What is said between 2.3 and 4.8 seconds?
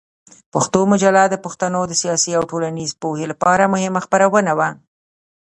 او ټولنیزې پوهې لپاره مهمه خپرونه وه.